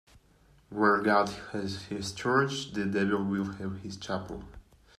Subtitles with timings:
[0.71, 4.43] Where God has his church, the devil will have his chapel.